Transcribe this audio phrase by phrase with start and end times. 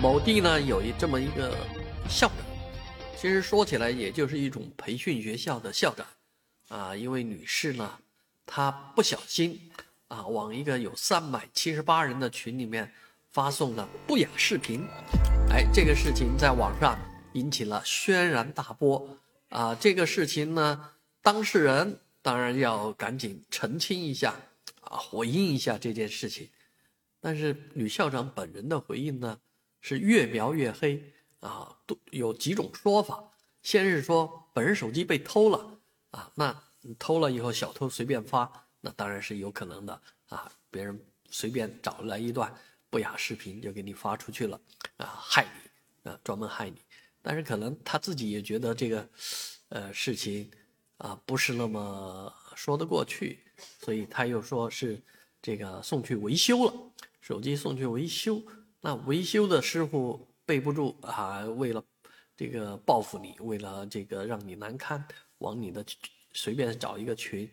[0.00, 1.54] 某地呢有一这么一个
[2.08, 2.36] 校长，
[3.18, 6.06] 其实说起来也就是一种培训学校的校长，
[6.68, 7.98] 啊，一位女士呢，
[8.46, 9.60] 她不小心
[10.08, 12.90] 啊往一个有三百七十八人的群里面
[13.30, 14.82] 发送了不雅视频，
[15.50, 16.98] 哎，这个事情在网上
[17.34, 19.06] 引起了轩然大波。
[19.50, 24.34] 啊，这个事情呢，当事人当然要赶紧澄清一下
[24.80, 26.48] 啊，回应一下这件事情，
[27.20, 29.38] 但是女校长本人的回应呢？
[29.80, 31.02] 是越描越黑
[31.40, 33.24] 啊，都有几种说法。
[33.62, 35.80] 先是说本人手机被偷了
[36.10, 36.62] 啊，那
[36.98, 40.50] 偷了以后小偷随便发，那当然是有可能的啊。
[40.70, 40.98] 别人
[41.30, 42.54] 随便找来一段
[42.88, 44.60] 不雅视频就给你发出去了
[44.96, 45.46] 啊，害
[46.04, 46.76] 你啊，专门害你。
[47.22, 49.08] 但是可能他自己也觉得这个
[49.68, 50.50] 呃事情
[50.96, 53.40] 啊不是那么说得过去，
[53.80, 54.98] 所以他又说是
[55.42, 56.72] 这个送去维修了，
[57.20, 58.42] 手机送去维修。
[58.82, 61.84] 那维修的师傅备不住啊，为了
[62.34, 65.06] 这个报复你，为了这个让你难堪，
[65.38, 65.84] 往你的
[66.32, 67.46] 随便找一个群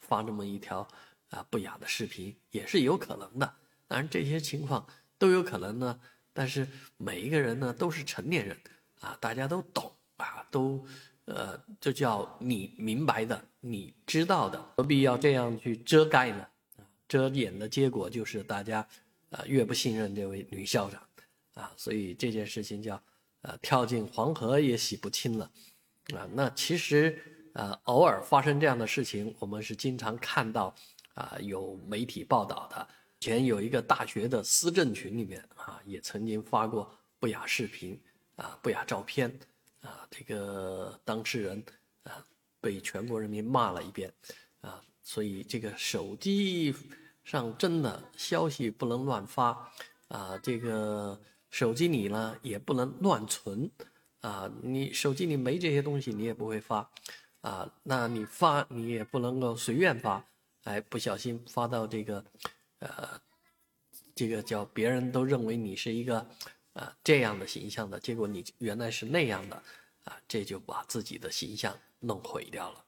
[0.00, 0.86] 发这么一条
[1.30, 3.54] 啊不雅的视频，也是有可能的。
[3.86, 4.84] 当然这些情况
[5.16, 6.00] 都有可能呢，
[6.32, 8.58] 但是每一个人呢都是成年人
[9.00, 10.84] 啊，大家都懂啊，都
[11.26, 16.44] 呃这叫你明白的，你知道的，何必要这样去遮盖呢？
[17.06, 18.84] 遮掩的结果就是大家。
[19.30, 21.06] 啊，越不信任这位女校长，
[21.54, 23.02] 啊，所以这件事情叫，
[23.42, 25.50] 呃，跳进黄河也洗不清了，
[26.14, 30.74] 啊，那其实，呃，偶尔发生这样的事情，我们是经常看到，
[31.14, 32.88] 啊，有媒体报道的。
[33.20, 38.00] 前有一个大学的思政群里面，啊，也曾经发过不雅视频，
[38.36, 39.28] 啊，不雅照片，
[39.80, 41.62] 啊，这个当事人，
[42.04, 42.24] 啊，
[42.60, 44.10] 被全国人民骂了一遍，
[44.60, 46.74] 啊，所以这个手机。
[47.28, 49.70] 上真的消息不能乱发，
[50.08, 53.70] 啊，这个手机里呢也不能乱存，
[54.22, 56.90] 啊，你手机里没这些东西你也不会发，
[57.42, 60.24] 啊，那你发你也不能够随便发，
[60.64, 62.24] 哎，不小心发到这个，
[62.78, 63.20] 呃，
[64.14, 66.26] 这个叫别人都认为你是一个，
[66.72, 69.62] 啊这样的形象的结果，你原来是那样的，
[70.04, 72.84] 啊，这就把自己的形象弄毁掉了。